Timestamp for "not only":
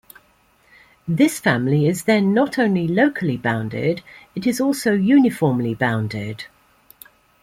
2.33-2.87